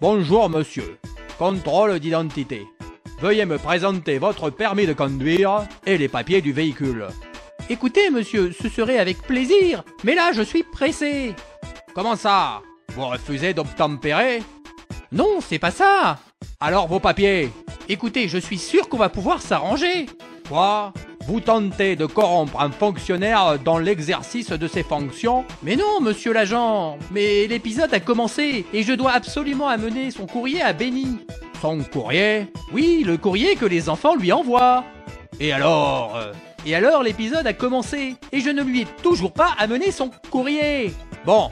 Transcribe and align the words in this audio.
Bonjour 0.00 0.48
monsieur. 0.48 0.98
Contrôle 1.38 1.98
d'identité. 1.98 2.66
Veuillez 3.20 3.44
me 3.44 3.58
présenter 3.58 4.16
votre 4.16 4.48
permis 4.48 4.86
de 4.86 4.94
conduire 4.94 5.66
et 5.84 5.98
les 5.98 6.08
papiers 6.08 6.40
du 6.40 6.54
véhicule. 6.54 7.08
Écoutez, 7.68 8.08
monsieur, 8.08 8.50
ce 8.58 8.70
serait 8.70 8.98
avec 8.98 9.18
plaisir, 9.18 9.84
mais 10.02 10.14
là 10.14 10.32
je 10.32 10.40
suis 10.40 10.62
pressé. 10.62 11.34
Comment 11.94 12.16
ça? 12.16 12.62
Vous 12.94 13.06
refusez 13.06 13.52
d'obtempérer? 13.52 14.42
Non, 15.12 15.40
c'est 15.42 15.58
pas 15.58 15.70
ça. 15.70 16.18
Alors 16.60 16.88
vos 16.88 17.00
papiers 17.00 17.50
Écoutez, 17.86 18.26
je 18.26 18.38
suis 18.38 18.56
sûr 18.58 18.88
qu'on 18.88 18.96
va 18.96 19.10
pouvoir 19.10 19.42
s'arranger. 19.42 20.06
Quoi? 20.48 20.94
Vous 21.26 21.40
tentez 21.40 21.96
de 21.96 22.06
corrompre 22.06 22.60
un 22.60 22.70
fonctionnaire 22.70 23.58
dans 23.62 23.78
l'exercice 23.78 24.50
de 24.50 24.66
ses 24.66 24.82
fonctions 24.82 25.44
Mais 25.62 25.76
non, 25.76 26.00
monsieur 26.00 26.32
l'agent. 26.32 26.98
Mais 27.10 27.46
l'épisode 27.46 27.92
a 27.92 28.00
commencé 28.00 28.64
et 28.72 28.82
je 28.82 28.92
dois 28.94 29.12
absolument 29.12 29.68
amener 29.68 30.10
son 30.10 30.26
courrier 30.26 30.62
à 30.62 30.72
Benny. 30.72 31.18
Son 31.60 31.78
courrier 31.84 32.46
Oui, 32.72 33.04
le 33.06 33.16
courrier 33.18 33.54
que 33.54 33.66
les 33.66 33.88
enfants 33.88 34.16
lui 34.16 34.32
envoient. 34.32 34.82
Et 35.38 35.52
alors 35.52 36.16
euh, 36.16 36.32
Et 36.64 36.74
alors 36.74 37.02
l'épisode 37.02 37.46
a 37.46 37.52
commencé 37.52 38.16
et 38.32 38.40
je 38.40 38.50
ne 38.50 38.62
lui 38.62 38.82
ai 38.82 38.86
toujours 39.02 39.32
pas 39.32 39.50
amené 39.58 39.90
son 39.90 40.10
courrier. 40.30 40.92
Bon, 41.26 41.50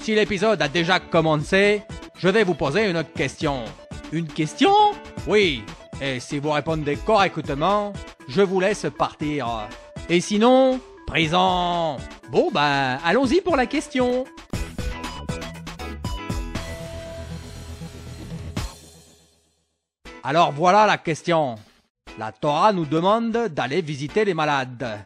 si 0.00 0.14
l'épisode 0.14 0.62
a 0.62 0.68
déjà 0.68 0.98
commencé, 0.98 1.82
je 2.16 2.28
vais 2.28 2.42
vous 2.42 2.54
poser 2.54 2.88
une 2.88 3.04
question. 3.04 3.64
Une 4.12 4.26
question? 4.26 4.72
Oui, 5.28 5.62
et 6.00 6.18
si 6.20 6.38
vous 6.38 6.50
répondez 6.50 6.96
correctement, 6.96 7.92
je 8.30 8.42
vous 8.42 8.60
laisse 8.60 8.86
partir. 8.96 9.68
Et 10.08 10.20
sinon 10.20 10.80
Prison 11.06 11.96
Bon 12.30 12.50
bah, 12.52 12.98
allons-y 13.04 13.40
pour 13.40 13.56
la 13.56 13.66
question. 13.66 14.24
Alors 20.22 20.52
voilà 20.52 20.86
la 20.86 20.98
question. 20.98 21.56
La 22.18 22.30
Torah 22.30 22.72
nous 22.72 22.86
demande 22.86 23.48
d'aller 23.48 23.82
visiter 23.82 24.24
les 24.24 24.34
malades. 24.34 25.04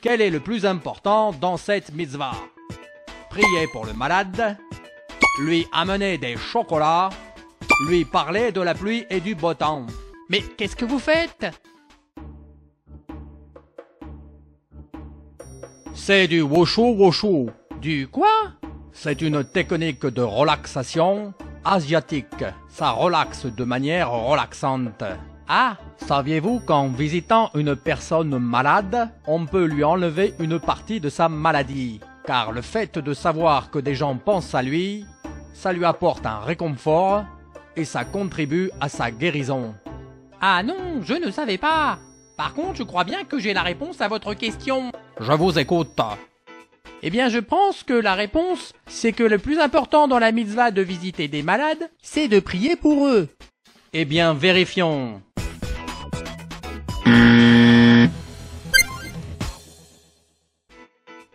Quel 0.00 0.20
est 0.20 0.30
le 0.30 0.40
plus 0.40 0.66
important 0.66 1.32
dans 1.32 1.56
cette 1.56 1.92
mitzvah? 1.94 2.34
Prier 3.28 3.68
pour 3.70 3.84
le 3.86 3.92
malade, 3.92 4.56
lui 5.38 5.66
amener 5.72 6.18
des 6.18 6.36
chocolats, 6.36 7.10
lui 7.86 8.04
parler 8.04 8.50
de 8.50 8.60
la 8.60 8.74
pluie 8.74 9.04
et 9.08 9.20
du 9.20 9.34
beau 9.36 9.54
temps. 9.54 9.86
Mais 10.28 10.40
qu'est-ce 10.40 10.74
que 10.74 10.84
vous 10.84 10.98
faites? 10.98 11.46
C'est 16.10 16.26
du 16.26 16.42
wushu 16.42 16.96
wushu. 16.98 17.50
Du 17.80 18.08
quoi? 18.08 18.26
C'est 18.90 19.22
une 19.22 19.44
technique 19.44 20.04
de 20.04 20.22
relaxation 20.22 21.32
asiatique. 21.64 22.44
Ça 22.68 22.90
relaxe 22.90 23.46
de 23.46 23.62
manière 23.62 24.10
relaxante. 24.10 25.04
Ah, 25.46 25.76
Saviez-vous 25.98 26.62
qu'en 26.66 26.88
visitant 26.88 27.52
une 27.54 27.76
personne 27.76 28.36
malade, 28.40 29.08
on 29.28 29.46
peut 29.46 29.66
lui 29.66 29.84
enlever 29.84 30.34
une 30.40 30.58
partie 30.58 30.98
de 30.98 31.08
sa 31.08 31.28
maladie? 31.28 32.00
Car 32.24 32.50
le 32.50 32.60
fait 32.60 32.98
de 32.98 33.14
savoir 33.14 33.70
que 33.70 33.78
des 33.78 33.94
gens 33.94 34.16
pensent 34.16 34.56
à 34.56 34.62
lui, 34.62 35.06
ça 35.52 35.72
lui 35.72 35.84
apporte 35.84 36.26
un 36.26 36.40
réconfort 36.40 37.24
et 37.76 37.84
ça 37.84 38.04
contribue 38.04 38.72
à 38.80 38.88
sa 38.88 39.12
guérison. 39.12 39.76
Ah 40.40 40.64
non, 40.64 41.02
je 41.02 41.14
ne 41.14 41.30
savais 41.30 41.58
pas. 41.58 42.00
Par 42.36 42.52
contre, 42.54 42.78
je 42.78 42.82
crois 42.82 43.04
bien 43.04 43.22
que 43.22 43.38
j'ai 43.38 43.54
la 43.54 43.62
réponse 43.62 44.00
à 44.00 44.08
votre 44.08 44.34
question. 44.34 44.90
Je 45.22 45.32
vous 45.32 45.58
écoute. 45.58 46.00
Eh 47.02 47.10
bien, 47.10 47.28
je 47.28 47.38
pense 47.38 47.82
que 47.82 47.92
la 47.92 48.14
réponse, 48.14 48.72
c'est 48.86 49.12
que 49.12 49.22
le 49.22 49.36
plus 49.36 49.58
important 49.58 50.08
dans 50.08 50.18
la 50.18 50.32
mitzvah 50.32 50.70
de 50.70 50.80
visiter 50.80 51.28
des 51.28 51.42
malades, 51.42 51.90
c'est 52.00 52.26
de 52.26 52.40
prier 52.40 52.74
pour 52.74 53.06
eux. 53.06 53.28
Eh 53.92 54.06
bien, 54.06 54.32
vérifions. 54.32 55.20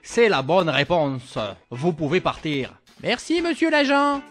C'est 0.01 0.29
la 0.29 0.41
bonne 0.41 0.69
réponse. 0.69 1.38
Vous 1.69 1.94
pouvez 1.94 2.22
partir. 2.22 2.74
Merci, 3.03 3.44
monsieur 3.44 3.69
l'agent. 3.69 4.22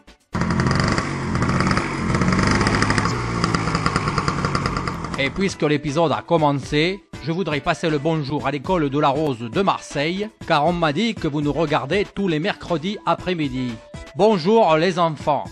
Et 5.17 5.31
puisque 5.31 5.63
l'épisode 5.63 6.11
a 6.11 6.23
commencé, 6.23 7.05
je 7.25 7.33
voudrais 7.33 7.61
passer 7.61 7.89
le 7.89 7.99
bonjour 7.99 8.47
à 8.47 8.51
l'école 8.51 8.91
de 8.91 8.99
la 8.99 9.09
Rose 9.09 9.39
de 9.39 9.63
Marseille, 9.63 10.29
car 10.47 10.67
on 10.67 10.73
m'a 10.73 10.93
dit 10.93 11.15
que 11.15 11.27
vous 11.27 11.41
nous 11.41 11.55
regardez 11.55 12.05
tous 12.05 12.29
les 12.29 12.39
mercredis 12.39 12.99
après-midi. 13.07 13.73
Bonjour 14.15 14.77
les 14.77 14.99
enfants. 14.99 15.45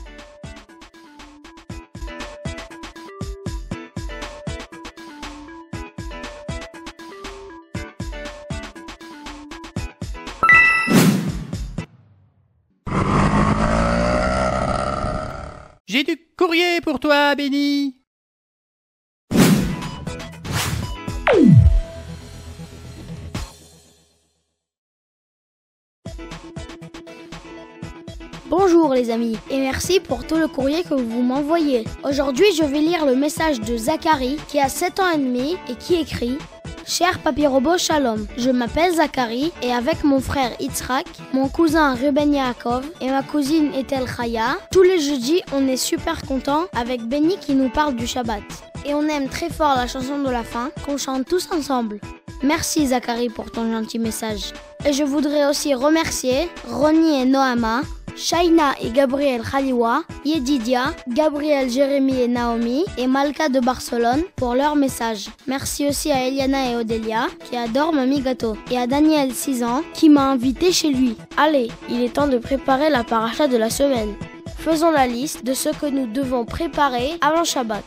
J'ai 15.87 16.05
du 16.05 16.19
courrier 16.37 16.83
pour 16.83 17.01
toi, 17.01 17.35
Benny. 17.35 18.02
Les 28.95 29.11
amis 29.11 29.39
et 29.51 29.59
merci 29.59 30.01
pour 30.01 30.27
tout 30.27 30.37
le 30.37 30.49
courrier 30.49 30.83
que 30.83 30.95
vous 30.95 31.23
m'envoyez. 31.23 31.85
Aujourd'hui 32.05 32.47
je 32.57 32.63
vais 32.63 32.81
lire 32.81 33.07
le 33.07 33.15
message 33.15 33.61
de 33.61 33.77
Zachary 33.77 34.37
qui 34.49 34.61
a 34.61 34.69
7 34.69 35.01
ans 35.01 35.11
et 35.15 35.19
demi 35.19 35.57
et 35.71 35.75
qui 35.77 35.95
écrit 35.95 36.37
Cher 36.87 37.19
papy 37.21 37.47
robot 37.47 37.79
Shalom, 37.79 38.27
je 38.37 38.51
m'appelle 38.51 38.95
Zachary 38.95 39.51
et 39.63 39.73
avec 39.73 40.05
mon 40.05 40.21
frère 40.21 40.51
Yitzhak, 40.61 41.07
mon 41.33 41.49
cousin 41.49 41.95
Ruben 41.95 42.35
Yaakov 42.35 42.85
et 43.01 43.09
ma 43.09 43.23
cousine 43.23 43.73
Ethel 43.75 44.05
Chaya, 44.07 44.57
tous 44.71 44.83
les 44.83 44.99
jeudis 44.99 45.41
on 45.55 45.67
est 45.69 45.77
super 45.79 46.21
content 46.23 46.67
avec 46.77 47.03
Benny 47.03 47.39
qui 47.39 47.55
nous 47.55 47.71
parle 47.71 47.97
du 47.97 48.07
Shabbat. 48.07 48.43
Et 48.85 48.95
on 48.95 49.09
aime 49.09 49.29
très 49.29 49.49
fort 49.49 49.75
la 49.77 49.87
chanson 49.87 50.19
de 50.19 50.31
la 50.31 50.43
fin 50.43 50.71
qu'on 50.85 50.99
chante 50.99 51.27
tous 51.27 51.49
ensemble. 51.51 51.99
Merci 52.43 52.89
Zachary 52.89 53.29
pour 53.29 53.51
ton 53.53 53.73
gentil 53.73 54.01
message. 54.01 54.53
Et 54.85 54.93
je 54.93 55.05
voudrais 55.05 55.47
aussi 55.47 55.75
remercier 55.75 56.51
Ronnie 56.69 57.23
et 57.23 57.25
Noama, 57.25 57.83
Shaina 58.17 58.75
et 58.81 58.91
Gabriel 58.91 59.43
Khaliwa, 59.43 60.03
Yedidia, 60.25 60.95
Gabriel, 61.09 61.71
Jérémy 61.71 62.21
et 62.21 62.29
Naomi 62.29 62.85
et 62.99 63.07
Malka 63.07 63.49
de 63.49 63.61
Barcelone 63.61 64.23
pour 64.37 64.55
leur 64.55 64.77
message. 64.77 65.29
Merci 65.47 65.89
aussi 65.89 66.13
à 66.13 66.27
Eliana 66.27 66.71
et 66.71 66.77
Odelia 66.77 67.27
qui 67.49 67.57
adorent 67.57 67.93
Mamie 67.93 68.21
Gâteau 68.21 68.57
et 68.71 68.79
à 68.79 68.87
Daniel 68.87 69.33
6 69.35 69.65
ans 69.65 69.83
qui 69.95 70.09
m'a 70.09 70.31
invité 70.31 70.73
chez 70.73 70.91
lui. 70.91 71.17
Allez, 71.37 71.71
il 71.89 72.03
est 72.03 72.15
temps 72.15 72.29
de 72.29 72.39
préparer 72.39 72.91
la 72.91 73.05
paracha 73.05 73.49
de 73.49 73.57
la 73.57 73.71
semaine. 73.71 74.15
Faisons 74.59 74.91
la 74.91 75.07
liste 75.07 75.45
de 75.45 75.55
ce 75.55 75.71
que 75.71 75.87
nous 75.87 76.07
devons 76.07 76.45
préparer 76.45 77.13
avant 77.21 77.45
Shabbat. 77.45 77.83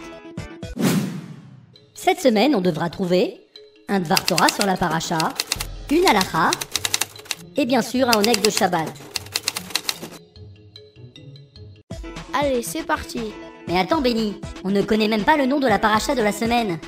Cette 1.93 2.19
semaine, 2.19 2.55
on 2.55 2.61
devra 2.61 2.89
trouver 2.89 3.39
un 3.87 3.99
Dvar 3.99 4.25
Torah 4.25 4.49
sur 4.49 4.65
la 4.65 4.75
paracha, 4.75 5.17
une 5.91 6.05
halacha 6.05 6.51
et 7.55 7.65
bien 7.65 7.81
sûr 7.81 8.09
un 8.09 8.17
oneg 8.19 8.41
de 8.41 8.49
Shabbat. 8.49 9.04
Allez, 12.37 12.63
c'est 12.63 12.83
parti. 12.83 13.33
Mais 13.67 13.79
attends, 13.79 14.01
Benny, 14.01 14.41
on 14.65 14.69
ne 14.69 14.81
connaît 14.81 15.07
même 15.07 15.23
pas 15.23 15.37
le 15.37 15.45
nom 15.45 15.59
de 15.59 15.67
la 15.67 15.79
paracha 15.79 16.15
de 16.15 16.21
la 16.21 16.33
semaine. 16.33 16.79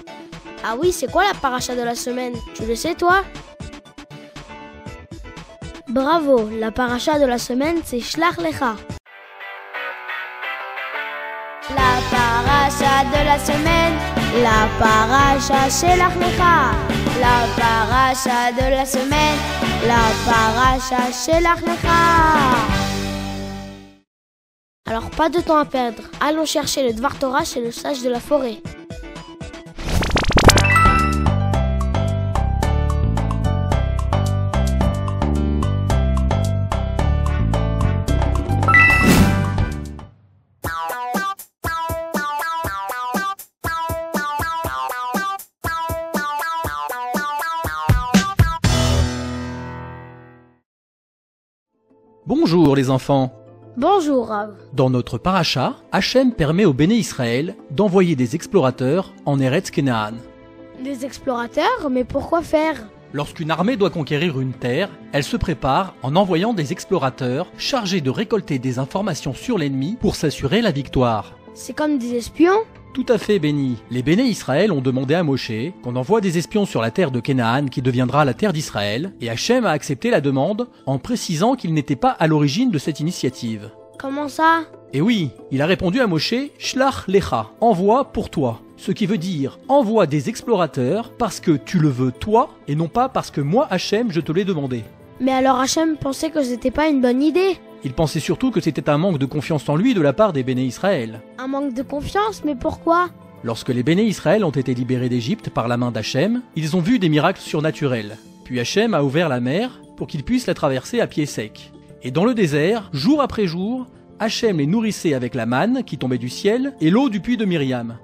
Ah 0.63 0.75
oui, 0.77 0.91
c'est 0.91 1.09
quoi 1.09 1.23
la 1.23 1.33
paracha 1.33 1.73
de 1.73 1.81
la 1.81 1.95
semaine? 1.95 2.33
Tu 2.53 2.65
le 2.65 2.75
sais 2.75 2.95
toi? 2.95 3.23
Bravo, 5.87 6.49
la 6.59 6.71
paracha 6.71 7.17
de 7.17 7.25
la 7.25 7.37
semaine 7.37 7.77
c'est 7.85 8.01
Shlach 8.01 8.37
Lecha. 8.37 8.75
La 11.69 11.93
paracha 12.11 13.05
de 13.05 13.25
la 13.25 13.39
semaine, 13.39 13.93
la 14.43 14.67
paracha 14.77 15.69
Shlach 15.69 16.15
Lecha. 16.15 16.73
La 17.21 17.47
paracha 17.57 18.51
de 18.51 18.75
la 18.75 18.85
semaine, 18.85 19.39
la 19.87 20.03
paracha 20.25 21.11
Shlach 21.11 21.61
Lecha. 21.61 22.86
Alors 24.97 25.11
pas 25.11 25.29
de 25.29 25.39
temps 25.39 25.59
à 25.59 25.65
perdre, 25.65 26.01
allons 26.19 26.45
chercher 26.45 26.81
le 26.81 26.91
Dvar 26.91 27.19
Torah 27.19 27.43
chez 27.43 27.61
le 27.61 27.69
sage 27.69 28.01
de 28.01 28.09
la 28.09 28.19
forêt. 28.19 28.57
Bonjour 52.25 52.75
les 52.75 52.89
enfants. 52.89 53.31
Bonjour 53.79 54.29
Rav. 54.29 54.55
Dans 54.73 54.89
notre 54.89 55.19
paracha, 55.19 55.75
Hachem 55.91 56.31
permet 56.31 56.65
au 56.65 56.73
béné 56.73 56.95
Israël 56.95 57.55
d'envoyer 57.69 58.15
des 58.15 58.33
explorateurs 58.33 59.13
en 59.27 59.39
Eretz 59.39 59.69
Kenaan. 59.69 60.15
Des 60.83 61.05
explorateurs 61.05 61.87
Mais 61.91 62.03
pourquoi 62.03 62.41
faire? 62.41 62.87
Lorsqu'une 63.13 63.51
armée 63.51 63.77
doit 63.77 63.91
conquérir 63.91 64.39
une 64.39 64.53
terre, 64.53 64.89
elle 65.11 65.23
se 65.23 65.37
prépare 65.37 65.93
en 66.01 66.15
envoyant 66.15 66.55
des 66.55 66.71
explorateurs 66.71 67.51
chargés 67.59 68.01
de 68.01 68.09
récolter 68.09 68.57
des 68.57 68.79
informations 68.79 69.35
sur 69.35 69.59
l'ennemi 69.59 69.95
pour 70.01 70.15
s'assurer 70.15 70.63
la 70.63 70.71
victoire. 70.71 71.37
C'est 71.53 71.75
comme 71.75 71.99
des 71.99 72.15
espions? 72.15 72.63
Tout 72.97 73.13
à 73.13 73.19
fait, 73.19 73.37
Béni. 73.37 73.77
Les 73.91 74.01
béné 74.01 74.23
Israël 74.23 74.71
ont 74.71 74.81
demandé 74.81 75.13
à 75.13 75.21
Moshe 75.21 75.51
qu'on 75.83 75.95
envoie 75.95 76.19
des 76.19 76.39
espions 76.39 76.65
sur 76.65 76.81
la 76.81 76.89
terre 76.89 77.11
de 77.11 77.19
Canaan 77.19 77.67
qui 77.67 77.83
deviendra 77.83 78.25
la 78.25 78.33
terre 78.33 78.53
d'Israël, 78.53 79.13
et 79.21 79.29
Hachem 79.29 79.67
a 79.67 79.69
accepté 79.69 80.09
la 80.09 80.19
demande 80.19 80.67
en 80.87 80.97
précisant 80.97 81.53
qu'il 81.53 81.75
n'était 81.75 81.95
pas 81.95 82.09
à 82.09 82.25
l'origine 82.25 82.71
de 82.71 82.79
cette 82.79 82.99
initiative. 82.99 83.69
Comment 83.99 84.27
ça? 84.27 84.61
Et 84.93 85.01
oui, 85.01 85.29
il 85.51 85.61
a 85.61 85.67
répondu 85.67 85.99
à 85.99 86.07
Moshe, 86.07 86.33
Shlach 86.57 87.07
Lecha, 87.07 87.51
envoie 87.61 88.05
pour 88.05 88.31
toi. 88.31 88.61
Ce 88.77 88.91
qui 88.91 89.05
veut 89.05 89.19
dire 89.19 89.59
envoie 89.67 90.07
des 90.07 90.27
explorateurs 90.27 91.11
parce 91.19 91.39
que 91.39 91.51
tu 91.51 91.77
le 91.77 91.89
veux 91.89 92.11
toi 92.11 92.49
et 92.67 92.73
non 92.73 92.87
pas 92.87 93.09
parce 93.09 93.29
que 93.29 93.41
moi 93.41 93.67
Hachem 93.69 94.11
je 94.11 94.21
te 94.21 94.31
l'ai 94.31 94.43
demandé. 94.43 94.83
Mais 95.19 95.33
alors 95.33 95.59
Hachem 95.59 95.97
pensait 95.97 96.31
que 96.31 96.41
c'était 96.41 96.71
pas 96.71 96.87
une 96.87 97.01
bonne 97.01 97.21
idée. 97.21 97.59
Il 97.83 97.93
pensait 97.93 98.19
surtout 98.19 98.51
que 98.51 98.59
c'était 98.59 98.89
un 98.89 98.97
manque 98.97 99.19
de 99.19 99.25
confiance 99.25 99.67
en 99.69 99.75
lui 99.75 99.93
de 99.93 100.01
la 100.01 100.13
part 100.13 100.33
des 100.33 100.43
béné 100.43 100.63
Israël. 100.63 101.21
Un 101.37 101.47
manque 101.47 101.73
de 101.73 101.83
confiance, 101.83 102.43
mais 102.43 102.55
pourquoi? 102.55 103.09
Lorsque 103.43 103.69
les 103.69 103.83
béné 103.83 104.03
Israël 104.03 104.43
ont 104.43 104.51
été 104.51 104.73
libérés 104.73 105.09
d'Égypte 105.09 105.49
par 105.49 105.67
la 105.67 105.77
main 105.77 105.91
d'Hachem, 105.91 106.41
ils 106.55 106.75
ont 106.75 106.81
vu 106.81 106.99
des 106.99 107.09
miracles 107.09 107.41
surnaturels. 107.41 108.17
Puis 108.43 108.59
Hachem 108.59 108.93
a 108.93 109.03
ouvert 109.03 109.29
la 109.29 109.39
mer 109.39 109.79
pour 109.95 110.07
qu'ils 110.07 110.23
puissent 110.23 110.47
la 110.47 110.53
traverser 110.53 111.01
à 111.01 111.07
pied 111.07 111.25
sec. 111.25 111.71
Et 112.01 112.11
dans 112.11 112.25
le 112.25 112.33
désert, 112.33 112.89
jour 112.93 113.21
après 113.21 113.47
jour, 113.47 113.87
Hachem 114.19 114.57
les 114.57 114.65
nourrissait 114.65 115.13
avec 115.13 115.35
la 115.35 115.45
manne 115.45 115.83
qui 115.83 115.97
tombait 115.97 116.17
du 116.17 116.29
ciel 116.29 116.73
et 116.81 116.89
l'eau 116.89 117.09
du 117.09 117.19
puits 117.19 117.37
de 117.37 117.45
Myriam. 117.45 117.97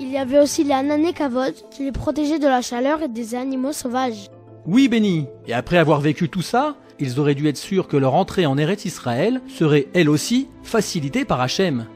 Il 0.00 0.10
y 0.10 0.18
avait 0.18 0.40
aussi 0.40 0.64
la 0.64 0.82
Nané 0.82 1.12
Kavod 1.12 1.54
qui 1.70 1.84
les 1.84 1.92
protégeait 1.92 2.40
de 2.40 2.48
la 2.48 2.62
chaleur 2.62 3.02
et 3.02 3.08
des 3.08 3.36
animaux 3.36 3.72
sauvages. 3.72 4.28
Oui, 4.66 4.88
béni. 4.88 5.26
Et 5.46 5.54
après 5.54 5.78
avoir 5.78 6.00
vécu 6.00 6.28
tout 6.28 6.42
ça, 6.42 6.76
ils 7.00 7.18
auraient 7.18 7.34
dû 7.34 7.48
être 7.48 7.56
sûrs 7.56 7.88
que 7.88 7.96
leur 7.96 8.14
entrée 8.14 8.46
en 8.46 8.56
Eretz 8.56 8.84
Israël 8.84 9.40
serait 9.48 9.88
elle 9.94 10.08
aussi 10.08 10.48
facilitée 10.62 11.24
par 11.24 11.40
Hachem. 11.40 11.86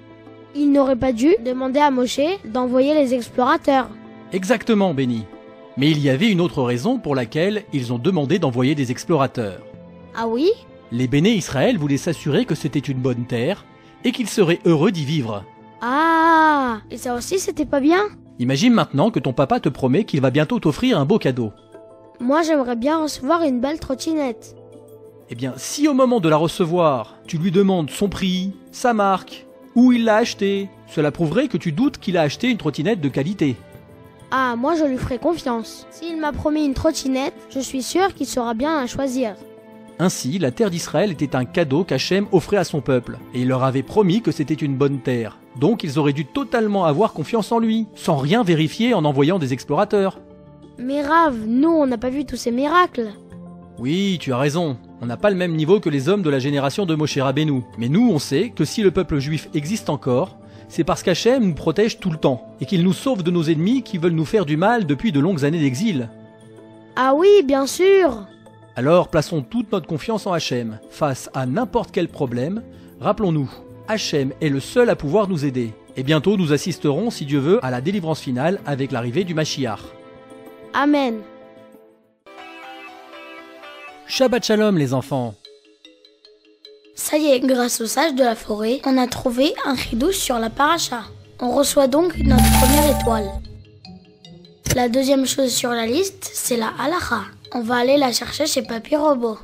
Ils 0.55 0.73
n'auraient 0.73 0.97
pas 0.97 1.13
dû 1.13 1.35
demander 1.45 1.81
à 1.81 1.91
Moshe 1.91 2.21
d'envoyer 2.45 2.95
les 2.95 3.15
explorateurs. 3.15 3.89
Exactement, 4.33 4.95
béni. 4.95 5.25
Mais 5.77 5.91
il 5.91 6.01
y 6.01 6.11
avait 6.11 6.31
une 6.31 6.41
autre 6.41 6.63
raison 6.63 6.99
pour 6.99 7.15
laquelle 7.15 7.63
ils 7.73 7.93
ont 7.93 7.99
demandé 7.99 8.39
d'envoyer 8.39 8.75
des 8.75 8.91
explorateurs. 8.91 9.61
Ah 10.17 10.27
oui? 10.27 10.51
Les 10.91 11.07
béné 11.07 11.31
Israël 11.31 11.79
voulaient 11.79 11.97
s'assurer 11.97 12.45
que 12.45 12.55
c'était 12.55 12.79
une 12.79 12.99
bonne 12.99 13.27
terre 13.27 13.65
et 14.05 14.11
qu'ils 14.11 14.29
seraient 14.29 14.61
heureux 14.65 14.91
d'y 14.91 15.05
vivre. 15.05 15.45
Ah 15.81 16.79
Et 16.91 16.97
ça 16.97 17.15
aussi 17.15 17.39
c'était 17.39 17.65
pas 17.65 17.81
bien? 17.81 18.03
Imagine 18.41 18.73
maintenant 18.73 19.11
que 19.11 19.21
ton 19.21 19.33
papa 19.33 19.61
te 19.61 19.69
promet 19.69 20.05
qu'il 20.05 20.21
va 20.21 20.31
bientôt 20.31 20.59
t'offrir 20.59 20.99
un 20.99 21.05
beau 21.05 21.19
cadeau. 21.19 21.53
Moi 22.21 22.43
j'aimerais 22.43 22.77
bien 22.77 23.03
recevoir 23.03 23.43
une 23.43 23.61
belle 23.61 23.79
trottinette. 23.79 24.57
Eh 25.31 25.35
bien, 25.35 25.53
si 25.57 25.87
au 25.89 25.93
moment 25.93 26.21
de 26.21 26.29
la 26.29 26.39
recevoir, 26.39 27.17
tu 27.27 27.37
lui 27.37 27.51
demandes 27.51 27.91
son 27.91 28.09
prix, 28.09 28.53
sa 28.73 28.95
marque, 28.95 29.47
où 29.75 29.93
il 29.93 30.05
l'a 30.05 30.17
acheté, 30.17 30.71
cela 30.87 31.13
prouverait 31.13 31.49
que 31.49 31.59
tu 31.59 31.71
doutes 31.71 31.99
qu'il 31.99 32.17
a 32.17 32.23
acheté 32.23 32.49
une 32.49 32.57
trottinette 32.57 33.03
de 33.03 33.11
qualité. 33.11 33.57
Ah, 34.31 34.57
moi 34.57 34.75
je 34.75 34.85
lui 34.85 34.97
ferai 34.97 35.19
confiance. 35.19 35.87
S'il 35.91 36.19
m'a 36.19 36.33
promis 36.33 36.65
une 36.65 36.75
trottinette, 36.75 37.35
je 37.51 37.61
suis 37.61 37.83
sûr 37.83 38.15
qu'il 38.15 38.27
saura 38.27 38.55
bien 38.55 38.81
la 38.81 38.87
choisir. 38.87 39.35
Ainsi, 39.99 40.39
la 40.39 40.51
terre 40.51 40.71
d'Israël 40.71 41.11
était 41.11 41.37
un 41.37 41.45
cadeau 41.45 41.85
qu'Hachem 41.85 42.27
offrait 42.33 42.57
à 42.57 42.65
son 42.65 42.81
peuple, 42.81 43.19
et 43.35 43.41
il 43.43 43.49
leur 43.49 43.65
avait 43.65 43.83
promis 43.83 44.23
que 44.23 44.31
c'était 44.31 44.55
une 44.55 44.77
bonne 44.77 45.01
terre. 45.01 45.39
Donc 45.59 45.83
ils 45.83 45.99
auraient 45.99 46.13
dû 46.13 46.25
totalement 46.25 46.85
avoir 46.85 47.13
confiance 47.13 47.53
en 47.53 47.59
lui, 47.59 47.87
sans 47.95 48.17
rien 48.17 48.43
vérifier 48.45 48.95
en 48.95 49.05
envoyant 49.05 49.39
des 49.39 49.53
explorateurs. 49.53 50.21
Mais 50.79 51.03
Rav, 51.03 51.37
nous 51.47 51.71
on 51.71 51.87
n'a 51.87 51.99
pas 51.99 52.11
vu 52.11 52.25
tous 52.25 52.37
ces 52.37 52.53
miracles. 52.53 53.11
Oui, 53.79 54.19
tu 54.21 54.33
as 54.33 54.39
raison. 54.39 54.79
On 55.01 55.07
n'a 55.07 55.17
pas 55.17 55.31
le 55.31 55.37
même 55.37 55.55
niveau 55.55 55.79
que 55.79 55.89
les 55.89 56.09
hommes 56.09 56.23
de 56.23 56.31
la 56.31 56.41
génération 56.41 56.85
de 56.85 56.95
Moshe 56.95 57.19
Rabbeinu. 57.19 57.63
Mais 57.79 57.89
nous, 57.89 58.11
on 58.11 58.19
sait 58.19 58.51
que 58.51 58.65
si 58.65 58.83
le 58.83 58.91
peuple 58.91 59.19
juif 59.19 59.49
existe 59.55 59.91
encore, 59.91 60.37
c'est 60.69 60.85
parce 60.85 61.03
qu'Hachem 61.03 61.45
nous 61.45 61.55
protège 61.55 62.01
tout 62.01 62.11
le 62.11 62.19
temps, 62.19 62.49
et 62.61 62.67
qu'il 62.67 62.83
nous 62.83 62.93
sauve 62.93 63.23
de 63.23 63.31
nos 63.31 63.45
ennemis 63.45 63.83
qui 63.83 63.99
veulent 63.99 64.13
nous 64.13 64.25
faire 64.25 64.45
du 64.45 64.57
mal 64.57 64.87
depuis 64.87 65.13
de 65.13 65.21
longues 65.21 65.45
années 65.45 65.61
d'exil. 65.61 66.09
Ah 66.97 67.15
oui, 67.15 67.29
bien 67.45 67.67
sûr 67.67 68.27
Alors 68.75 69.09
plaçons 69.09 69.43
toute 69.43 69.71
notre 69.71 69.87
confiance 69.87 70.27
en 70.27 70.33
Hachem. 70.33 70.79
Face 70.91 71.31
à 71.33 71.47
n'importe 71.47 71.91
quel 71.93 72.09
problème, 72.09 72.63
rappelons-nous, 73.01 73.51
Hachem 73.87 74.33
est 74.41 74.49
le 74.49 74.61
seul 74.61 74.91
à 74.91 74.97
pouvoir 74.97 75.29
nous 75.29 75.45
aider. 75.45 75.73
Et 75.97 76.03
bientôt 76.03 76.37
nous 76.37 76.53
assisterons, 76.53 77.11
si 77.11 77.25
Dieu 77.25 77.39
veut, 77.39 77.65
à 77.65 77.71
la 77.71 77.81
délivrance 77.81 78.21
finale 78.21 78.61
avec 78.67 78.93
l'arrivée 78.93 79.25
du 79.25 79.35
Mashiach. 79.35 79.81
Amen. 80.75 81.21
Shabbat 84.09 84.43
Shalom 84.43 84.79
les 84.79 84.95
enfants 84.95 85.35
Ça 86.95 87.19
y 87.19 87.27
est, 87.27 87.41
grâce 87.41 87.83
au 87.83 87.87
sage 87.87 88.15
de 88.15 88.25
la 88.25 88.35
forêt, 88.35 88.81
on 88.87 88.97
a 88.97 89.07
trouvé 89.07 89.53
un 89.67 89.77
chidouche 89.77 90.17
sur 90.17 90.39
la 90.39 90.49
paracha. 90.49 91.03
On 91.41 91.53
reçoit 91.53 91.89
donc 91.89 92.17
notre 92.17 92.43
première 92.59 92.99
étoile. 92.99 93.31
La 94.75 94.89
deuxième 94.89 95.27
chose 95.27 95.53
sur 95.55 95.71
la 95.71 95.85
liste, 95.87 96.31
c'est 96.33 96.57
la 96.57 96.73
halacha. 96.81 97.21
On 97.53 97.61
va 97.61 97.77
aller 97.77 97.99
la 97.99 98.11
chercher 98.13 98.47
chez 98.47 98.63
Papy 98.63 98.97
Robot. 98.97 99.39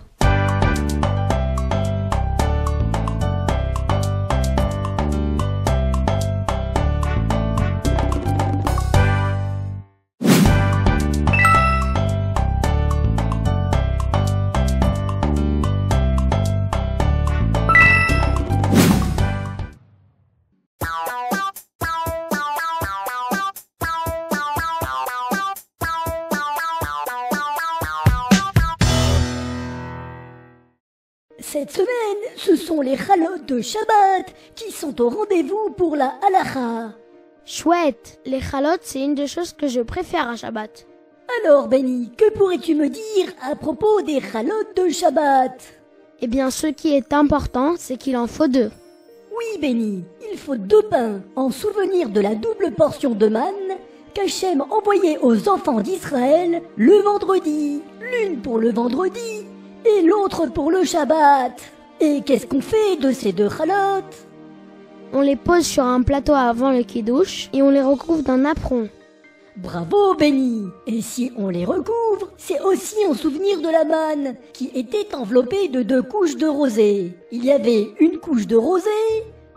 Sont 32.74 32.80
les 32.80 32.96
chalotes 32.96 33.46
de 33.46 33.60
Shabbat 33.60 34.34
qui 34.54 34.72
sont 34.72 35.00
au 35.00 35.08
rendez-vous 35.08 35.70
pour 35.76 35.96
la 35.96 36.14
halacha. 36.26 36.92
Chouette, 37.44 38.18
les 38.24 38.40
chalotes, 38.40 38.80
c'est 38.82 39.00
une 39.00 39.14
des 39.14 39.26
choses 39.26 39.52
que 39.52 39.68
je 39.68 39.80
préfère 39.80 40.28
à 40.28 40.36
Shabbat. 40.36 40.86
Alors, 41.44 41.68
Benny, 41.68 42.10
que 42.16 42.30
pourrais-tu 42.32 42.74
me 42.74 42.88
dire 42.88 43.32
à 43.42 43.54
propos 43.54 44.02
des 44.02 44.20
chalotes 44.20 44.76
de 44.76 44.88
Shabbat? 44.88 45.52
Eh 46.20 46.26
bien, 46.26 46.50
ce 46.50 46.66
qui 46.66 46.94
est 46.94 47.12
important, 47.12 47.74
c'est 47.76 47.96
qu'il 47.96 48.16
en 48.16 48.26
faut 48.26 48.48
deux. 48.48 48.70
Oui, 49.36 49.60
Benny, 49.60 50.04
il 50.32 50.38
faut 50.38 50.56
deux 50.56 50.82
pains 50.82 51.20
en 51.36 51.50
souvenir 51.50 52.08
de 52.08 52.20
la 52.20 52.34
double 52.34 52.72
portion 52.72 53.10
de 53.10 53.28
manne 53.28 53.78
qu'Hachem 54.14 54.64
envoyait 54.70 55.18
aux 55.18 55.48
enfants 55.48 55.80
d'Israël 55.80 56.62
le 56.76 56.96
vendredi. 57.02 57.82
L'une 58.00 58.40
pour 58.40 58.58
le 58.58 58.72
vendredi 58.72 59.46
et 59.84 60.02
l'autre 60.02 60.46
pour 60.46 60.70
le 60.70 60.82
Shabbat. 60.84 61.73
Et 62.00 62.22
qu'est-ce 62.22 62.46
qu'on 62.46 62.60
fait 62.60 62.96
de 63.00 63.12
ces 63.12 63.32
deux 63.32 63.48
chalotes 63.48 64.26
On 65.12 65.20
les 65.20 65.36
pose 65.36 65.64
sur 65.64 65.84
un 65.84 66.02
plateau 66.02 66.32
avant 66.32 66.70
le 66.70 66.82
kidouche 66.82 67.48
et 67.52 67.62
on 67.62 67.70
les 67.70 67.82
recouvre 67.82 68.22
d'un 68.22 68.44
apron. 68.44 68.88
Bravo, 69.56 70.14
Benny 70.14 70.66
Et 70.88 71.00
si 71.00 71.30
on 71.36 71.48
les 71.48 71.64
recouvre, 71.64 72.32
c'est 72.36 72.60
aussi 72.60 72.96
en 73.08 73.14
souvenir 73.14 73.60
de 73.60 73.68
la 73.68 73.84
manne, 73.84 74.34
qui 74.52 74.70
était 74.74 75.14
enveloppée 75.14 75.68
de 75.68 75.82
deux 75.82 76.02
couches 76.02 76.36
de 76.36 76.48
rosée. 76.48 77.12
Il 77.30 77.44
y 77.44 77.52
avait 77.52 77.94
une 78.00 78.18
couche 78.18 78.48
de 78.48 78.56
rosée, 78.56 78.88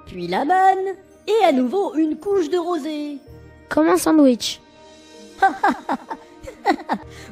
puis 0.06 0.27
la 0.27 0.46
manne, 0.46 0.96
et 1.27 1.46
à 1.46 1.51
nouveau 1.51 1.96
une 1.96 2.17
couche 2.17 2.50
de 2.50 2.58
rosée. 2.58 3.17
Comme 3.70 3.88
un 3.88 3.98
sandwich. 3.98 4.62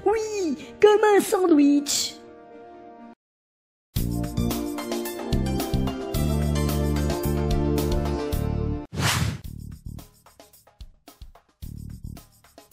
Oui, 0.06 0.58
comme 0.82 1.02
un 1.18 1.20
sandwich. 1.20 2.16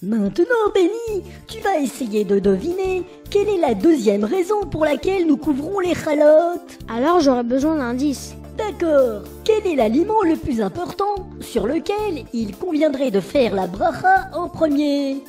Maintenant, 0.04 0.44
Benny, 0.75 1.23
tu 1.47 1.61
vas 1.61 1.78
essayer 1.78 2.25
de 2.25 2.40
deviner 2.40 3.04
quelle 3.30 3.49
est 3.49 3.61
la 3.61 3.73
deuxième 3.73 4.25
raison 4.25 4.62
pour 4.68 4.85
laquelle 4.85 5.28
nous 5.28 5.37
couvrons 5.37 5.78
les 5.78 5.94
chalotes. 5.94 6.76
Alors 6.92 7.21
j'aurais 7.21 7.44
besoin 7.44 7.76
d'indices. 7.76 8.35
D'accord. 8.59 9.23
Quel 9.44 9.64
est 9.64 9.76
l'aliment 9.76 10.23
le 10.25 10.35
plus 10.35 10.61
important 10.61 11.30
sur 11.40 11.68
lequel 11.68 12.25
il 12.32 12.56
conviendrait 12.56 13.12
de 13.12 13.21
faire 13.21 13.54
la 13.54 13.68
bracha 13.68 14.28
en 14.35 14.49
premier? 14.49 15.23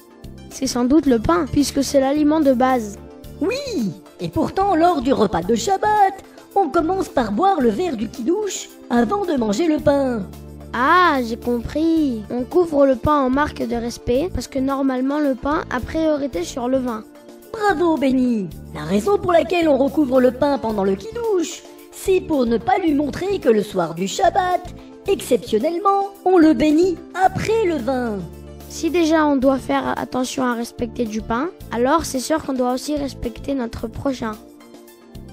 C'est 0.50 0.66
sans 0.66 0.86
doute 0.86 1.06
le 1.06 1.20
pain, 1.20 1.46
puisque 1.52 1.84
c'est 1.84 2.00
l'aliment 2.00 2.40
de 2.40 2.54
base. 2.54 2.98
Oui. 3.42 3.92
Et 4.20 4.30
pourtant, 4.30 4.76
lors 4.76 5.02
du 5.02 5.14
repas 5.14 5.44
de 5.44 5.54
Shabbat, 5.54 6.16
on 6.56 6.70
commence 6.70 7.10
par 7.10 7.32
boire 7.32 7.62
le 7.62 7.70
verre 7.70 7.96
du 7.96 8.10
kidouche 8.10 8.70
avant 8.90 9.24
de 9.24 9.36
manger 9.36 9.68
le 9.68 9.78
pain. 9.78 10.24
Ah, 10.76 11.20
j'ai 11.24 11.38
compris. 11.38 12.24
On 12.32 12.44
couvre 12.44 12.88
le 12.88 12.96
pain 12.96 13.20
en 13.20 13.30
marque 13.30 13.62
de 13.62 13.76
respect 13.76 14.30
parce 14.34 14.48
que 14.48 14.58
normalement 14.58 15.20
le 15.20 15.36
pain 15.36 15.64
a 15.70 15.80
priorité 15.80 16.44
sur 16.44 16.68
le 16.68 16.80
vin. 16.80 17.04
Bravo 17.52 17.96
Benny 17.96 18.48
La 18.74 18.82
raison 18.82 19.20
pour 19.20 19.32
laquelle 19.32 19.70
on 19.70 19.78
recouvre 19.78 20.20
le 20.20 20.32
pain 20.32 20.58
pendant 20.58 20.84
le 20.84 20.96
kidouche, 20.96 21.62
c'est 21.92 22.22
pour 22.22 22.48
ne 22.48 22.58
pas 22.58 22.80
lui 22.80 22.96
montrer 22.96 23.38
que 23.38 23.50
le 23.50 23.62
soir 23.62 23.94
du 23.94 24.08
Shabbat, 24.08 24.74
exceptionnellement, 25.08 26.10
on 26.26 26.40
le 26.40 26.54
bénit 26.54 26.98
après 27.14 27.66
le 27.66 27.76
vin. 27.76 28.18
Si 28.70 28.90
déjà 28.90 29.28
on 29.28 29.36
doit 29.36 29.60
faire 29.60 29.94
attention 30.00 30.44
à 30.44 30.56
respecter 30.56 31.06
du 31.06 31.22
pain, 31.22 31.52
alors 31.72 32.06
c'est 32.06 32.20
sûr 32.20 32.44
qu'on 32.44 32.54
doit 32.54 32.74
aussi 32.74 32.96
respecter 32.96 33.54
notre 33.54 33.88
prochain. 33.88 34.32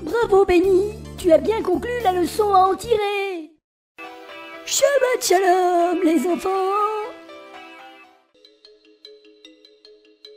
Bravo 0.03 0.45
Benny 0.45 0.93
Tu 1.17 1.33
as 1.33 1.39
bien 1.39 1.63
conclu 1.63 1.91
la 2.05 2.13
leçon 2.13 2.53
à 2.53 2.67
en 2.67 2.75
tirer 2.75 3.30
Shabbat 4.71 5.21
Shalom 5.21 5.99
les 6.05 6.25
enfants 6.29 6.49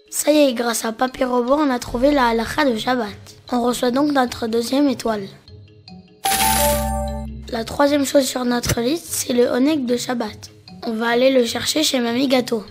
Ça 0.10 0.32
y 0.32 0.38
est, 0.40 0.54
grâce 0.54 0.86
à 0.86 0.92
Papy 0.92 1.24
Robot, 1.24 1.54
on 1.54 1.70
a 1.70 1.78
trouvé 1.78 2.10
la 2.10 2.30
halakha 2.30 2.66
de 2.66 2.75
Shabbat. 2.75 3.13
On 3.52 3.62
reçoit 3.62 3.92
donc 3.92 4.12
notre 4.12 4.48
deuxième 4.48 4.90
étoile. 4.90 5.28
La 7.52 7.63
troisième 7.63 8.08
chose 8.08 8.25
sur 8.25 8.44
notre 8.44 8.82
liste, 8.82 9.06
c'est 9.06 9.34
le 9.34 9.46
Onek 9.50 9.86
de 9.86 9.98
Shabbat. 9.98 10.50
On 10.88 10.94
va 10.94 11.10
aller 11.10 11.30
le 11.30 11.46
chercher 11.46 11.84
chez 11.84 12.00
Mamie 12.00 12.28
Gâteau. 12.28 12.63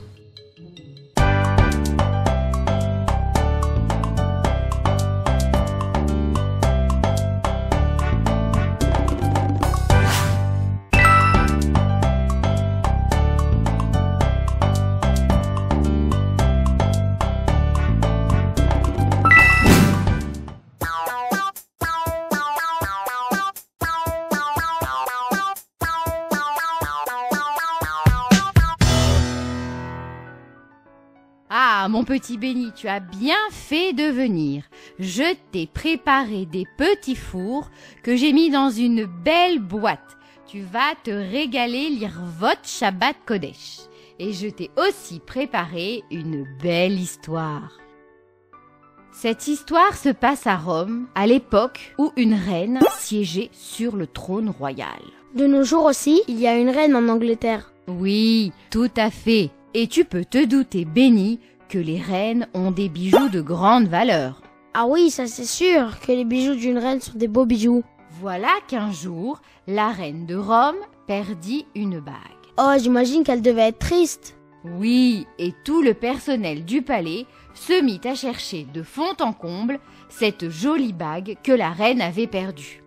Mon 32.02 32.06
petit 32.06 32.36
Béni, 32.36 32.72
tu 32.74 32.88
as 32.88 32.98
bien 32.98 33.36
fait 33.52 33.92
de 33.92 34.10
venir. 34.10 34.64
Je 34.98 35.36
t'ai 35.52 35.68
préparé 35.68 36.46
des 36.46 36.64
petits 36.76 37.14
fours 37.14 37.70
que 38.02 38.16
j'ai 38.16 38.32
mis 38.32 38.50
dans 38.50 38.70
une 38.70 39.04
belle 39.04 39.60
boîte. 39.60 40.18
Tu 40.48 40.62
vas 40.62 40.96
te 41.04 41.12
régaler 41.12 41.90
lire 41.90 42.20
votre 42.40 42.66
Shabbat 42.66 43.14
Kodesh. 43.24 43.82
Et 44.18 44.32
je 44.32 44.48
t'ai 44.48 44.72
aussi 44.76 45.20
préparé 45.20 46.02
une 46.10 46.44
belle 46.60 46.98
histoire. 46.98 47.78
Cette 49.12 49.46
histoire 49.46 49.96
se 49.96 50.08
passe 50.08 50.48
à 50.48 50.56
Rome, 50.56 51.06
à 51.14 51.28
l'époque 51.28 51.94
où 51.98 52.10
une 52.16 52.34
reine 52.34 52.80
siégeait 52.98 53.50
sur 53.52 53.94
le 53.94 54.08
trône 54.08 54.50
royal. 54.50 55.00
De 55.36 55.46
nos 55.46 55.62
jours 55.62 55.84
aussi, 55.84 56.20
il 56.26 56.40
y 56.40 56.48
a 56.48 56.58
une 56.58 56.70
reine 56.70 56.96
en 56.96 57.08
Angleterre. 57.08 57.72
Oui, 57.86 58.50
tout 58.72 58.90
à 58.96 59.12
fait. 59.12 59.50
Et 59.74 59.86
tu 59.86 60.04
peux 60.04 60.24
te 60.24 60.44
douter, 60.44 60.84
Béni, 60.84 61.40
que 61.72 61.78
les 61.78 61.98
reines 61.98 62.46
ont 62.52 62.70
des 62.70 62.90
bijoux 62.90 63.30
de 63.30 63.40
grande 63.40 63.88
valeur. 63.88 64.42
Ah 64.74 64.84
oui, 64.86 65.08
ça 65.08 65.26
c'est 65.26 65.46
sûr 65.46 65.98
que 66.00 66.12
les 66.12 66.26
bijoux 66.26 66.54
d'une 66.54 66.76
reine 66.76 67.00
sont 67.00 67.16
des 67.16 67.28
beaux 67.28 67.46
bijoux. 67.46 67.82
Voilà 68.20 68.50
qu'un 68.68 68.92
jour, 68.92 69.40
la 69.66 69.88
reine 69.88 70.26
de 70.26 70.36
Rome 70.36 70.76
perdit 71.06 71.64
une 71.74 71.98
bague. 71.98 72.14
Oh, 72.58 72.74
j'imagine 72.78 73.24
qu'elle 73.24 73.40
devait 73.40 73.68
être 73.68 73.78
triste. 73.78 74.36
Oui, 74.64 75.26
et 75.38 75.54
tout 75.64 75.80
le 75.80 75.94
personnel 75.94 76.66
du 76.66 76.82
palais 76.82 77.24
se 77.54 77.82
mit 77.82 78.02
à 78.04 78.14
chercher 78.14 78.66
de 78.74 78.82
fond 78.82 79.14
en 79.20 79.32
comble 79.32 79.80
cette 80.10 80.50
jolie 80.50 80.92
bague 80.92 81.38
que 81.42 81.52
la 81.52 81.70
reine 81.70 82.02
avait 82.02 82.26
perdue. 82.26 82.82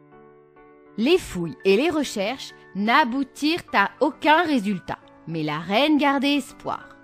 Les 0.98 1.18
fouilles 1.18 1.58
et 1.66 1.76
les 1.76 1.90
recherches 1.90 2.52
n'aboutirent 2.76 3.64
à 3.74 3.90
aucun 4.00 4.44
résultat, 4.44 5.00
mais 5.28 5.42
la 5.42 5.58
reine 5.58 5.98
gardait 5.98 6.36
espoir. 6.36 6.95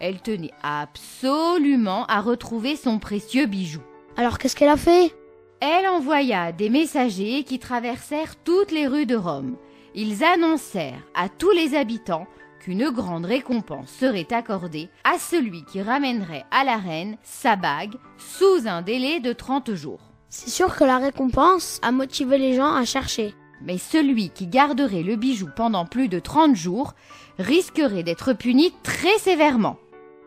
Elle 0.00 0.20
tenait 0.20 0.52
absolument 0.62 2.06
à 2.06 2.20
retrouver 2.20 2.76
son 2.76 2.98
précieux 2.98 3.46
bijou. 3.46 3.80
Alors 4.16 4.38
qu'est-ce 4.38 4.56
qu'elle 4.56 4.68
a 4.68 4.76
fait? 4.76 5.14
Elle 5.60 5.88
envoya 5.88 6.52
des 6.52 6.70
messagers 6.70 7.42
qui 7.42 7.58
traversèrent 7.58 8.36
toutes 8.36 8.70
les 8.70 8.86
rues 8.86 9.06
de 9.06 9.16
Rome. 9.16 9.56
Ils 9.94 10.22
annoncèrent 10.22 11.02
à 11.14 11.28
tous 11.28 11.50
les 11.50 11.74
habitants 11.74 12.26
qu'une 12.60 12.90
grande 12.90 13.24
récompense 13.24 13.90
serait 13.90 14.32
accordée 14.32 14.88
à 15.04 15.18
celui 15.18 15.64
qui 15.64 15.82
ramènerait 15.82 16.44
à 16.50 16.64
la 16.64 16.76
reine 16.76 17.16
sa 17.22 17.56
bague 17.56 17.94
sous 18.18 18.66
un 18.66 18.82
délai 18.82 19.20
de 19.20 19.32
30 19.32 19.74
jours. 19.74 20.00
C'est 20.28 20.50
sûr 20.50 20.76
que 20.76 20.84
la 20.84 20.98
récompense 20.98 21.80
a 21.82 21.90
motivé 21.90 22.38
les 22.38 22.54
gens 22.54 22.74
à 22.74 22.84
chercher. 22.84 23.34
Mais 23.62 23.78
celui 23.78 24.30
qui 24.30 24.46
garderait 24.46 25.02
le 25.02 25.16
bijou 25.16 25.48
pendant 25.56 25.86
plus 25.86 26.08
de 26.08 26.20
30 26.20 26.54
jours 26.54 26.92
risquerait 27.38 28.04
d'être 28.04 28.32
puni 28.32 28.72
très 28.82 29.18
sévèrement. 29.18 29.78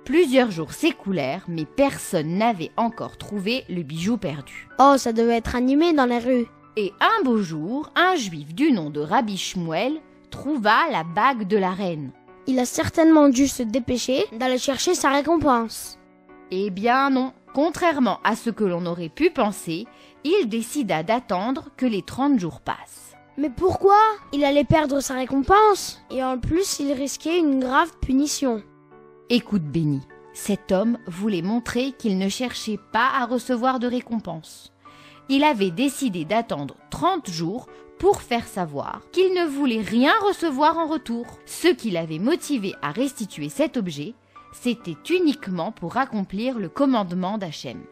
Plusieurs 0.05 0.49
jours 0.49 0.73
s'écoulèrent, 0.73 1.45
mais 1.47 1.65
personne 1.65 2.37
n'avait 2.37 2.71
encore 2.75 3.17
trouvé 3.17 3.63
le 3.69 3.83
bijou 3.83 4.17
perdu. 4.17 4.67
Oh, 4.79 4.95
ça 4.97 5.13
devait 5.13 5.37
être 5.37 5.55
animé 5.55 5.93
dans 5.93 6.05
les 6.05 6.17
rues. 6.17 6.47
Et 6.75 6.91
un 6.99 7.23
beau 7.23 7.41
jour, 7.41 7.91
un 7.95 8.15
juif 8.15 8.55
du 8.55 8.71
nom 8.71 8.89
de 8.89 8.99
Rabbi 8.99 9.37
Shmuel 9.37 10.01
trouva 10.31 10.89
la 10.91 11.03
bague 11.03 11.47
de 11.47 11.57
la 11.57 11.71
reine. 11.71 12.11
Il 12.47 12.57
a 12.59 12.65
certainement 12.65 13.29
dû 13.29 13.47
se 13.47 13.61
dépêcher 13.61 14.25
d'aller 14.31 14.57
chercher 14.57 14.95
sa 14.95 15.09
récompense. 15.09 15.99
Eh 16.49 16.71
bien 16.71 17.11
non, 17.11 17.33
contrairement 17.53 18.19
à 18.23 18.35
ce 18.35 18.49
que 18.49 18.63
l'on 18.63 18.85
aurait 18.87 19.09
pu 19.09 19.29
penser, 19.29 19.85
il 20.23 20.49
décida 20.49 21.03
d'attendre 21.03 21.69
que 21.77 21.85
les 21.85 22.01
30 22.01 22.39
jours 22.39 22.61
passent. 22.61 23.15
Mais 23.37 23.49
pourquoi 23.49 23.99
Il 24.33 24.43
allait 24.43 24.63
perdre 24.63 24.99
sa 24.99 25.13
récompense? 25.13 26.01
Et 26.09 26.23
en 26.23 26.39
plus 26.39 26.79
il 26.79 26.91
risquait 26.93 27.37
une 27.37 27.59
grave 27.59 27.91
punition. 28.01 28.63
Écoute, 29.33 29.63
Béni, 29.63 30.01
cet 30.33 30.73
homme 30.73 30.97
voulait 31.07 31.41
montrer 31.41 31.93
qu'il 31.93 32.17
ne 32.17 32.27
cherchait 32.27 32.79
pas 32.91 33.11
à 33.13 33.25
recevoir 33.25 33.79
de 33.79 33.87
récompense. 33.87 34.73
Il 35.29 35.45
avait 35.45 35.71
décidé 35.71 36.25
d'attendre 36.25 36.75
30 36.89 37.29
jours 37.29 37.69
pour 37.97 38.21
faire 38.21 38.45
savoir 38.45 39.03
qu'il 39.13 39.33
ne 39.33 39.45
voulait 39.45 39.79
rien 39.79 40.11
recevoir 40.27 40.77
en 40.77 40.85
retour. 40.85 41.25
Ce 41.45 41.69
qui 41.69 41.91
l'avait 41.91 42.19
motivé 42.19 42.73
à 42.81 42.91
restituer 42.91 43.47
cet 43.47 43.77
objet, 43.77 44.15
c'était 44.51 44.97
uniquement 45.09 45.71
pour 45.71 45.95
accomplir 45.95 46.59
le 46.59 46.67
commandement 46.67 47.37
d'Hachem. 47.37 47.85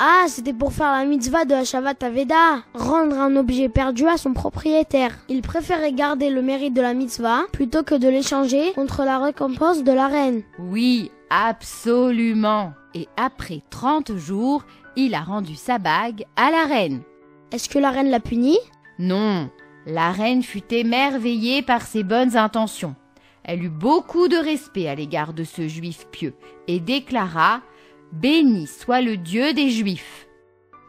Ah, 0.00 0.26
c'était 0.28 0.52
pour 0.52 0.72
faire 0.72 0.92
la 0.92 1.04
mitzvah 1.04 1.44
de 1.44 1.54
Hashavat 1.54 1.94
Aveda, 2.02 2.62
rendre 2.72 3.18
un 3.18 3.34
objet 3.34 3.68
perdu 3.68 4.06
à 4.06 4.16
son 4.16 4.32
propriétaire. 4.32 5.18
Il 5.28 5.42
préférait 5.42 5.92
garder 5.92 6.30
le 6.30 6.40
mérite 6.40 6.72
de 6.72 6.80
la 6.80 6.94
mitzvah 6.94 7.46
plutôt 7.52 7.82
que 7.82 7.96
de 7.96 8.06
l'échanger 8.06 8.74
contre 8.74 9.02
la 9.02 9.18
récompense 9.18 9.82
de 9.82 9.90
la 9.90 10.06
reine. 10.06 10.42
Oui, 10.60 11.10
absolument. 11.30 12.74
Et 12.94 13.08
après 13.16 13.62
30 13.70 14.16
jours, 14.16 14.62
il 14.94 15.16
a 15.16 15.20
rendu 15.22 15.56
sa 15.56 15.78
bague 15.78 16.24
à 16.36 16.52
la 16.52 16.62
reine. 16.72 17.02
Est-ce 17.50 17.68
que 17.68 17.80
la 17.80 17.90
reine 17.90 18.10
l'a 18.10 18.20
puni 18.20 18.56
Non, 19.00 19.50
la 19.84 20.12
reine 20.12 20.44
fut 20.44 20.72
émerveillée 20.72 21.62
par 21.62 21.82
ses 21.82 22.04
bonnes 22.04 22.36
intentions. 22.36 22.94
Elle 23.42 23.64
eut 23.64 23.68
beaucoup 23.68 24.28
de 24.28 24.36
respect 24.36 24.88
à 24.88 24.94
l'égard 24.94 25.32
de 25.32 25.42
ce 25.42 25.66
juif 25.66 26.06
pieux 26.12 26.34
et 26.68 26.78
déclara 26.78 27.62
Béni 28.12 28.66
soit 28.66 29.02
le 29.02 29.16
Dieu 29.16 29.52
des 29.52 29.70
Juifs. 29.70 30.26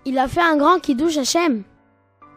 Il 0.05 0.17
a 0.17 0.27
fait 0.27 0.41
un 0.41 0.55
grand 0.55 0.79
kiddush 0.79 1.17
Hachem. 1.17 1.63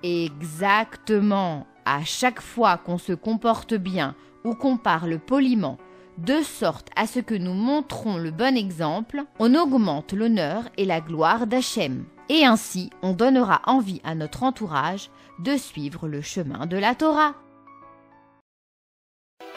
Exactement. 0.03 1.67
À 1.85 2.05
chaque 2.05 2.41
fois 2.41 2.79
qu'on 2.79 2.99
se 2.99 3.13
comporte 3.13 3.75
bien 3.75 4.17
ou 4.45 4.55
qu'on 4.55 4.77
parle 4.77 5.19
poliment, 5.19 5.79
de 6.19 6.43
sorte 6.43 6.89
à 6.97 7.07
ce 7.07 7.21
que 7.21 7.35
nous 7.35 7.55
montrons 7.55 8.17
le 8.17 8.33
bon 8.33 8.57
exemple, 8.57 9.23
on 9.39 9.55
augmente 9.55 10.13
l'honneur 10.13 10.65
et 10.77 10.85
la 10.85 11.01
gloire 11.01 11.47
d'Hachem. 11.47 12.05
Et 12.29 12.45
ainsi, 12.45 12.91
on 13.03 13.13
donnera 13.13 13.63
envie 13.67 14.01
à 14.05 14.15
notre 14.15 14.43
entourage 14.43 15.11
de 15.39 15.57
suivre 15.57 16.09
le 16.09 16.23
chemin 16.23 16.67
de 16.67 16.77
la 16.77 16.95
Torah. 16.95 17.35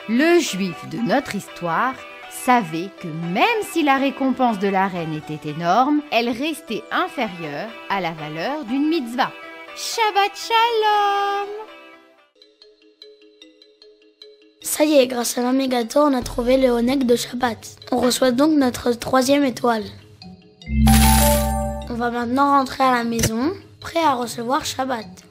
Le 0.08 0.40
juif 0.40 0.88
de 0.90 0.98
notre 0.98 1.36
histoire 1.36 1.96
savait 2.44 2.90
que 3.02 3.08
même 3.08 3.62
si 3.72 3.84
la 3.84 3.98
récompense 3.98 4.60
de 4.60 4.68
la 4.68 4.88
reine 4.88 5.14
était 5.14 5.50
énorme, 5.50 6.02
elle 6.12 6.30
restait 6.30 6.84
inférieure 6.92 7.70
à 7.90 8.02
la 8.02 8.12
valeur 8.12 8.66
d'une 8.66 8.90
mitzvah. 8.90 9.32
Shabbat 9.76 10.32
Shalom 10.36 11.50
Ça 14.62 14.84
y 14.84 14.96
est, 14.96 15.08
grâce 15.08 15.38
à 15.38 15.68
Gâteau, 15.68 16.02
on 16.02 16.14
a 16.14 16.22
trouvé 16.22 16.58
le 16.58 16.70
Honek 16.70 17.06
de 17.06 17.16
Shabbat. 17.16 17.78
On 17.92 17.98
reçoit 17.98 18.32
donc 18.32 18.52
notre 18.52 18.92
troisième 18.92 19.44
étoile. 19.44 19.84
On 21.90 21.94
va 21.94 22.12
maintenant 22.12 22.58
rentrer 22.58 22.84
à 22.84 22.92
la 22.92 23.04
maison, 23.04 23.54
prêt 23.80 24.04
à 24.04 24.14
recevoir 24.14 24.66
Shabbat. 24.66 25.25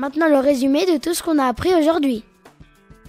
Maintenant 0.00 0.28
le 0.28 0.38
résumé 0.38 0.86
de 0.86 0.96
tout 0.96 1.12
ce 1.12 1.22
qu'on 1.22 1.38
a 1.38 1.44
appris 1.44 1.74
aujourd'hui. 1.74 2.24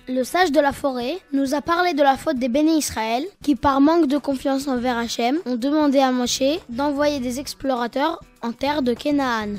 Le 0.10 0.26
sage 0.26 0.52
de 0.52 0.60
la 0.60 0.74
forêt 0.74 1.20
nous 1.32 1.56
a 1.56 1.62
parlé 1.62 1.94
de 1.94 2.04
la 2.04 2.18
faute 2.18 2.36
des 2.36 2.50
bénis 2.50 2.80
Israël 2.80 3.24
qui, 3.42 3.56
par 3.56 3.80
manque 3.80 4.08
de 4.08 4.18
confiance 4.18 4.68
envers 4.68 4.98
Hachem, 4.98 5.38
ont 5.46 5.56
demandé 5.56 6.00
à 6.00 6.12
Moshe 6.12 6.60
d'envoyer 6.68 7.22
des 7.22 7.40
explorateurs 7.40 8.20
en 8.42 8.52
terre 8.52 8.82
de 8.82 8.94
Canaan. 8.94 9.56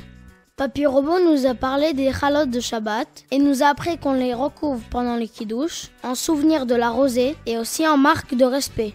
Papy 0.57 0.85
Robot 0.85 1.21
nous 1.21 1.47
a 1.47 1.55
parlé 1.55 1.93
des 1.93 2.13
chalotes 2.13 2.51
de 2.51 2.59
Shabbat 2.59 3.07
et 3.31 3.39
nous 3.39 3.63
a 3.63 3.69
appris 3.69 3.97
qu'on 3.97 4.13
les 4.13 4.35
recouvre 4.35 4.83
pendant 4.91 5.15
les 5.15 5.27
kiddush 5.27 5.89
en 6.03 6.13
souvenir 6.13 6.67
de 6.67 6.75
la 6.75 6.91
rosée 6.91 7.35
et 7.47 7.57
aussi 7.57 7.87
en 7.87 7.97
marque 7.97 8.35
de 8.35 8.45
respect. 8.45 8.93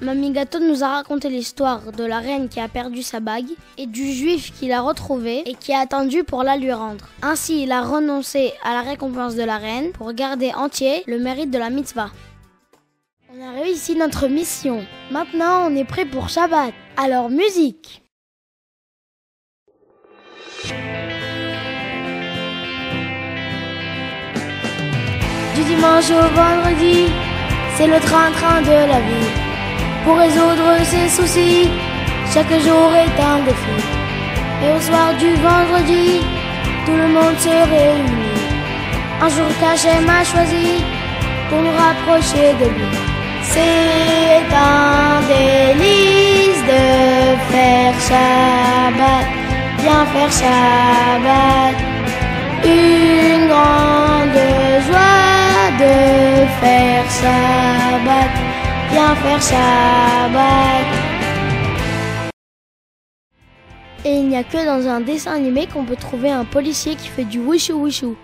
Mamie 0.00 0.30
Gâteau 0.30 0.60
nous 0.60 0.84
a 0.84 0.88
raconté 0.88 1.28
l'histoire 1.28 1.90
de 1.90 2.04
la 2.04 2.20
reine 2.20 2.48
qui 2.48 2.60
a 2.60 2.68
perdu 2.68 3.02
sa 3.02 3.18
bague 3.18 3.50
et 3.78 3.86
du 3.86 4.12
juif 4.12 4.52
qui 4.56 4.68
l'a 4.68 4.80
retrouvée 4.80 5.42
et 5.44 5.54
qui 5.54 5.74
a 5.74 5.80
attendu 5.80 6.22
pour 6.22 6.44
la 6.44 6.56
lui 6.56 6.72
rendre. 6.72 7.08
Ainsi, 7.20 7.64
il 7.64 7.72
a 7.72 7.82
renoncé 7.82 8.52
à 8.62 8.74
la 8.74 8.82
récompense 8.82 9.34
de 9.34 9.42
la 9.42 9.58
reine 9.58 9.90
pour 9.90 10.12
garder 10.12 10.52
entier 10.54 11.02
le 11.08 11.18
mérite 11.18 11.50
de 11.50 11.58
la 11.58 11.68
mitzvah. 11.68 12.10
On 13.34 13.42
a 13.42 13.60
réussi 13.60 13.96
notre 13.96 14.28
mission. 14.28 14.86
Maintenant, 15.10 15.68
on 15.68 15.74
est 15.74 15.84
prêt 15.84 16.04
pour 16.04 16.28
Shabbat. 16.28 16.72
Alors, 16.96 17.28
musique 17.28 18.02
Du 25.56 25.64
dimanche 25.64 26.10
au 26.10 26.34
vendredi, 26.34 27.06
c'est 27.76 27.88
le 27.88 27.98
train-train 27.98 28.62
de 28.62 28.70
la 28.70 29.00
vie. 29.00 29.27
Pour 30.04 30.16
résoudre 30.16 30.68
ses 30.84 31.08
soucis, 31.08 31.68
chaque 32.32 32.52
jour 32.66 32.88
est 33.04 33.18
un 33.32 33.40
défi. 33.44 33.78
Et 34.64 34.70
au 34.76 34.80
soir 34.80 35.14
du 35.18 35.30
vendredi, 35.34 36.20
tout 36.84 36.96
le 36.96 37.08
monde 37.08 37.38
se 37.38 37.48
réunit. 37.48 38.28
Un 39.20 39.28
jour 39.28 39.50
caché 39.60 39.94
m'a 40.06 40.24
choisi 40.24 40.84
pour 41.48 41.60
nous 41.60 41.76
rapprocher 41.84 42.54
de 42.60 42.66
lui. 42.76 42.90
C'est 43.42 44.46
un 44.54 45.20
délice 45.32 46.62
de 46.72 46.84
faire 47.50 47.94
Shabbat, 48.08 49.26
bien 49.82 50.02
faire 50.12 50.32
Shabbat. 50.40 51.76
Une 52.64 53.48
grande 53.48 54.40
joie 54.86 55.68
de 55.82 55.94
faire 56.60 57.06
Shabbat, 57.20 58.32
Et 64.04 64.10
il 64.10 64.28
n'y 64.28 64.36
a 64.36 64.42
que 64.42 64.64
dans 64.64 64.88
un 64.88 65.00
dessin 65.00 65.34
animé 65.34 65.66
qu'on 65.66 65.84
peut 65.84 65.96
trouver 65.96 66.30
un 66.30 66.44
policier 66.44 66.96
qui 66.96 67.08
fait 67.08 67.24
du 67.24 67.38
wishou 67.38 67.74
wishou. 67.82 68.16